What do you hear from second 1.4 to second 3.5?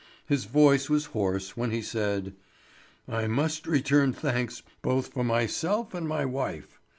when he said: "I